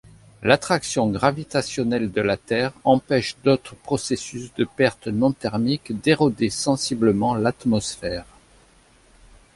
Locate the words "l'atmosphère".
7.35-8.25